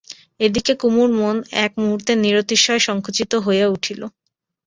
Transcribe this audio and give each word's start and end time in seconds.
এ 0.39 0.47
দিকে 0.55 0.73
কুমুর 0.81 1.09
মন 1.15 1.35
এক 1.61 1.71
মুহূর্তে 1.81 2.11
নিরতিশয় 2.23 2.81
সংকুচিত 2.87 3.31
হয়ে 3.45 3.65
উঠল। 3.67 4.01